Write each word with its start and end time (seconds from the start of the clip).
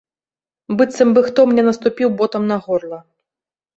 Быццам 0.79 1.09
бы 1.17 1.23
хто 1.29 1.45
мне 1.51 1.67
наступіў 1.69 2.07
ботам 2.23 2.43
на 2.53 2.57
горла. 2.65 2.99